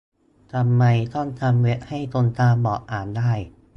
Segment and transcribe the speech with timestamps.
[0.53, 0.83] ทำไม
[1.15, 3.31] ต้องทำเว็บให้คนตาบอดอ่านได้?